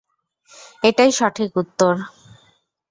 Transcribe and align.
এটাই 0.83 1.11
সঠিক 1.19 1.51
উত্তর! 1.61 1.93